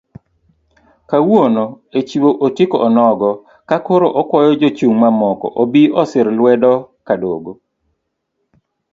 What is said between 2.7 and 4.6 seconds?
onogo kakoro okwayo